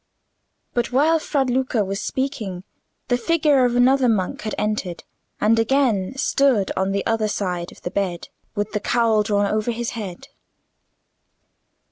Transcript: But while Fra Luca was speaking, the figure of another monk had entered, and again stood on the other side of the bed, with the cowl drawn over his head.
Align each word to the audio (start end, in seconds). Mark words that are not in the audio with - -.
But 0.73 0.91
while 0.91 1.19
Fra 1.19 1.43
Luca 1.43 1.85
was 1.85 2.01
speaking, 2.01 2.63
the 3.07 3.19
figure 3.19 3.65
of 3.65 3.75
another 3.75 4.09
monk 4.09 4.41
had 4.41 4.55
entered, 4.57 5.03
and 5.39 5.59
again 5.59 6.17
stood 6.17 6.71
on 6.75 6.91
the 6.91 7.05
other 7.05 7.27
side 7.27 7.71
of 7.71 7.83
the 7.83 7.91
bed, 7.91 8.29
with 8.55 8.71
the 8.71 8.79
cowl 8.79 9.21
drawn 9.21 9.45
over 9.45 9.69
his 9.69 9.91
head. 9.91 10.29